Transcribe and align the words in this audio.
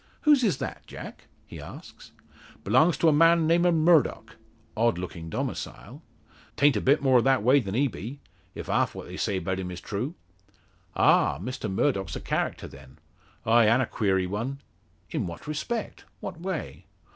"Whose 0.21 0.43
is 0.43 0.59
it, 0.59 0.77
Jack?" 0.87 1.27
he 1.45 1.61
asks. 1.61 2.11
"B'longs 2.63 2.97
to 2.97 3.07
a 3.07 3.13
man, 3.13 3.45
name 3.45 3.67
o' 3.67 3.71
Murdock." 3.71 4.37
"Odd 4.75 4.97
looking 4.97 5.29
domicile!" 5.29 6.01
"'Ta'nt 6.57 6.75
a 6.75 6.81
bit 6.81 7.03
more 7.03 7.21
that 7.21 7.43
way 7.43 7.59
than 7.59 7.75
he 7.75 7.87
be 7.87 8.19
if 8.55 8.65
half 8.65 8.95
what 8.95 9.05
they 9.05 9.15
say 9.15 9.37
'bout 9.37 9.59
him 9.59 9.67
be 9.67 9.75
true." 9.75 10.15
"Ah! 10.95 11.37
Mr 11.37 11.71
Murdock's 11.71 12.15
a 12.15 12.19
character, 12.19 12.67
then?" 12.67 12.97
"Ay; 13.45 13.67
an' 13.67 13.79
a 13.79 13.85
queery 13.85 14.25
one." 14.25 14.59
"In 15.11 15.27
what 15.27 15.45
respect? 15.45 16.05
what 16.19 16.41
way?" 16.41 16.87